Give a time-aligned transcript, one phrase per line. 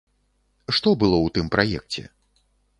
[0.77, 2.09] Што было ў тым праекце?